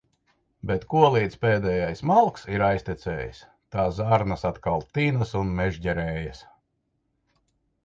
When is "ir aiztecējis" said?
2.55-3.43